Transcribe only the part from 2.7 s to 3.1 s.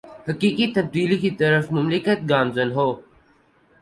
ہو